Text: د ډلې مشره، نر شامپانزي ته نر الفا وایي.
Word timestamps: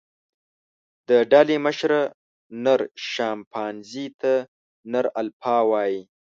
د 1.09 1.11
ډلې 1.31 1.57
مشره، 1.65 2.01
نر 2.63 2.81
شامپانزي 3.11 4.07
ته 4.21 4.33
نر 4.91 5.05
الفا 5.21 5.57
وایي. 5.71 6.01